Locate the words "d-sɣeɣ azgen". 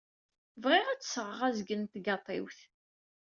1.01-1.79